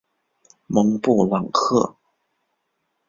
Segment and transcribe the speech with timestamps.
[0.65, 1.93] 蒙布朗克。